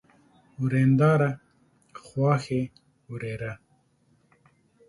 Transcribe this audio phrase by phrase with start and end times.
[0.61, 1.29] ورېنداره،
[2.03, 2.61] خواښې،
[3.11, 3.53] ورېره